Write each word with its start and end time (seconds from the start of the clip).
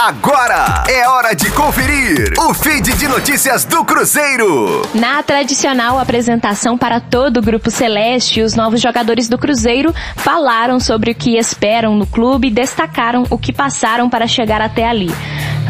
Agora 0.00 0.84
é 0.88 1.08
hora 1.08 1.34
de 1.34 1.50
conferir 1.50 2.32
o 2.38 2.54
feed 2.54 2.94
de 2.94 3.08
notícias 3.08 3.64
do 3.64 3.84
Cruzeiro. 3.84 4.82
Na 4.94 5.24
tradicional 5.24 5.98
apresentação 5.98 6.78
para 6.78 7.00
todo 7.00 7.38
o 7.38 7.42
grupo 7.42 7.68
celeste, 7.68 8.40
os 8.40 8.54
novos 8.54 8.80
jogadores 8.80 9.28
do 9.28 9.36
Cruzeiro 9.36 9.92
falaram 10.14 10.78
sobre 10.78 11.10
o 11.10 11.14
que 11.16 11.36
esperam 11.36 11.96
no 11.96 12.06
clube 12.06 12.46
e 12.46 12.52
destacaram 12.52 13.24
o 13.28 13.36
que 13.36 13.52
passaram 13.52 14.08
para 14.08 14.28
chegar 14.28 14.60
até 14.60 14.88
ali. 14.88 15.10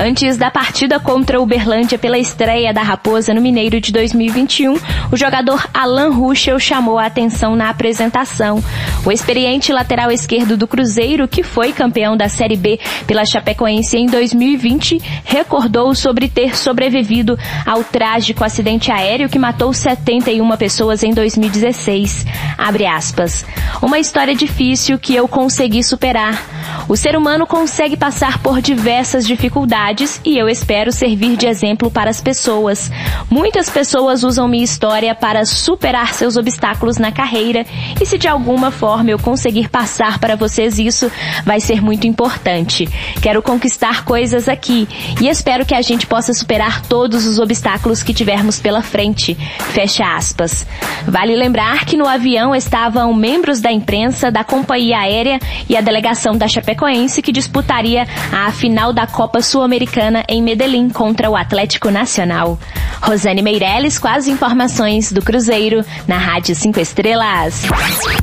Antes 0.01 0.37
da 0.37 0.49
partida 0.49 1.01
contra 1.01 1.41
o 1.41 1.43
Uberlândia 1.43 1.99
pela 1.99 2.17
estreia 2.17 2.73
da 2.73 2.83
Raposa 2.83 3.35
no 3.35 3.41
Mineiro 3.41 3.81
de 3.81 3.91
2021, 3.91 4.79
o 5.11 5.17
jogador 5.17 5.69
Alan 5.75 6.11
Ruschel 6.11 6.57
chamou 6.61 7.01
a 7.01 7.07
atenção 7.07 7.57
na 7.57 7.69
apresentação. 7.69 8.63
O 9.05 9.11
experiente 9.11 9.73
lateral 9.73 10.13
esquerdo 10.13 10.57
do 10.57 10.69
Cruzeiro, 10.69 11.27
que 11.27 11.43
foi 11.43 11.73
campeão 11.73 12.17
da 12.17 12.29
Série 12.29 12.57
B 12.57 12.79
pela 13.09 13.25
Chapecoense 13.25 13.97
em 13.97 14.07
2020, 14.07 15.03
recordou 15.25 15.93
sobre 15.97 16.29
ter 16.29 16.57
sobrevivido 16.57 17.37
ao 17.67 17.83
trágico 17.83 18.45
acidente 18.45 18.93
aéreo 18.93 19.29
que 19.29 19.39
matou 19.39 19.73
71 19.73 20.57
pessoas 20.57 21.03
em 21.03 21.13
2016. 21.13 22.25
Abre 22.57 22.87
aspas. 22.87 23.45
Uma 23.83 23.99
história 23.99 24.35
difícil 24.35 24.97
que 24.97 25.17
eu 25.17 25.27
consegui 25.27 25.83
superar. 25.83 26.58
O 26.89 26.97
ser 26.97 27.17
humano 27.17 27.47
consegue 27.47 27.97
passar 27.97 28.39
por 28.39 28.61
diversas 28.61 29.27
dificuldades 29.27 30.21
e 30.25 30.39
eu 30.39 30.49
espero 30.49 30.91
servir 30.91 31.37
de 31.37 31.47
exemplo 31.47 31.91
para 31.91 32.11
as 32.11 32.21
pessoas. 32.21 32.91
Muitas 33.31 33.69
pessoas 33.69 34.25
usam 34.25 34.49
minha 34.49 34.65
história 34.65 35.15
para 35.15 35.45
superar 35.45 36.15
seus 36.15 36.37
obstáculos 36.37 36.99
na 36.99 37.13
carreira 37.13 37.67
e 38.01 38.07
se 38.07 38.19
de 38.19 38.27
alguma 38.27 38.71
forma 38.71 39.11
eu 39.11 39.19
conseguir 39.19 39.69
passar 39.69 40.19
para 40.19 40.37
vocês 40.37 40.79
isso, 40.79 41.11
vai 41.45 41.61
ser 41.61 41.83
muito 41.83 42.07
importante. 42.07 42.89
Quero 43.21 43.43
conquistar 43.43 44.05
coisas 44.05 44.49
aqui 44.49 44.89
e 45.21 45.29
espero 45.29 45.67
que 45.67 45.75
a 45.75 45.83
gente 45.83 46.07
possa 46.07 46.33
superar 46.33 46.83
todos 46.83 47.27
os 47.27 47.39
obstáculos 47.39 48.03
que 48.03 48.15
tivermos 48.15 48.59
pela 48.59 48.83
frente. 48.83 49.35
Fecha 49.73 50.05
aspas. 50.17 50.67
Vale 51.07 51.37
lembrar 51.37 51.85
que 51.85 51.97
no 51.97 52.07
avião 52.07 52.55
estavam 52.55 53.13
membros 53.15 53.61
da 53.61 53.71
imprensa, 53.71 54.31
da 54.31 54.43
companhia 54.43 54.99
aérea 54.99 55.39
e 55.69 55.77
a 55.77 55.81
delegação 55.81 56.37
da 56.37 56.47
Chapecoense 56.59 57.23
que 57.23 57.31
disputaria 57.31 58.07
a 58.33 58.51
final 58.51 58.93
da 58.93 59.07
Copa 59.07 59.41
Sul-Americana 59.41 60.25
em 60.29 60.43
Medellín 60.43 60.89
contra 60.91 61.31
o 61.31 61.37
Atlético 61.37 61.89
Nacional. 61.91 62.59
Rosane 63.01 63.43
Meirelles 63.43 63.99
com 63.99 64.09
as 64.09 64.27
informações 64.27 65.13
do 65.13 65.23
Cruzeiro 65.23 65.85
na 66.07 66.19
Rádio 66.19 66.57
5 66.57 66.81
Estrelas. 66.81 67.63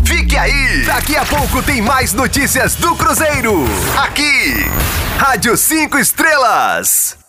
Fique 0.04 0.36
aí! 0.38 0.84
Daqui 0.86 1.16
a 1.16 1.26
pouco 1.26 1.64
tem 1.64 1.82
mais 1.82 2.14
notícias 2.14 2.76
do 2.76 2.94
Cruzeiro. 2.96 3.64
Aqui, 3.98 4.66
Rádio 5.18 5.56
5 5.56 5.98
Estrelas. 5.98 7.25